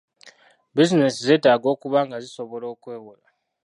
[0.73, 3.25] Buzinensi zeetaaga okuba nga sisobola okwewola.